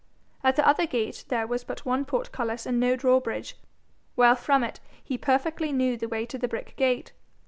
At 0.43 0.55
the 0.55 0.67
other 0.67 0.87
gate 0.87 1.25
there 1.27 1.45
was 1.45 1.63
but 1.63 1.85
one 1.85 2.05
portcullis 2.05 2.65
and 2.65 2.79
no 2.79 2.95
drawbridge, 2.95 3.55
while 4.15 4.35
from 4.35 4.63
it 4.63 4.79
he 5.03 5.15
perfectly 5.15 5.71
knew 5.71 5.95
the 5.95 6.07
way 6.09 6.25
to 6.25 6.39
the 6.39 6.47
brick 6.47 6.75
gate. 6.75 7.13